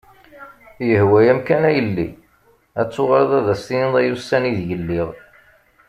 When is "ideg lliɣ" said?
4.49-5.09